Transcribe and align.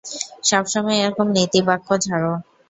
সবসময়ই 0.43 1.01
এরকম 1.03 1.27
নীতিবাক্য 1.35 1.89
ঝাড়ো? 2.05 2.33